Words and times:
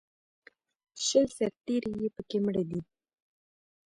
شل 1.05 1.25
سرتېري 1.37 1.91
یې 2.01 2.07
په 2.15 2.21
کې 2.29 2.37
مړه 2.45 2.63
دي 2.69 2.81